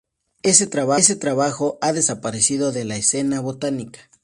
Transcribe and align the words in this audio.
Ese 0.41 0.65
trabajo 0.65 1.77
ha 1.79 1.93
desaparecido 1.93 2.71
de 2.71 2.85
la 2.85 2.95
escena 2.95 3.39
botánica. 3.39 4.09